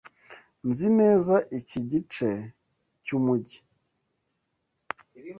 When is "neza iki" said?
0.99-1.79